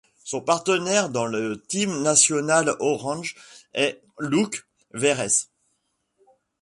Son 0.25 0.41
partenaire 0.41 1.09
dans 1.11 1.27
le 1.27 1.61
team 1.61 2.01
national 2.01 2.75
Oranje 2.79 3.35
est 3.75 4.01
Louk 4.17 4.65
Verhees. 4.95 5.51